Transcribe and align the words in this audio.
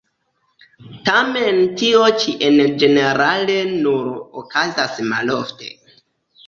Tamen 1.09 1.59
tio 1.81 2.01
ĉi 2.23 2.33
en 2.49 2.57
ĝenerale 2.85 3.59
nur 3.77 4.09
okazas 4.45 5.01
malofte. 5.15 5.73